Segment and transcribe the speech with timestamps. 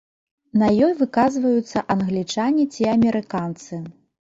[0.61, 3.73] На ёй выказваюцца англічане ці амерыканцы.